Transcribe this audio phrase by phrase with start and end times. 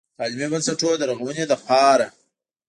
[0.13, 2.07] د تعليمي بنسټونو د رغونې دپاره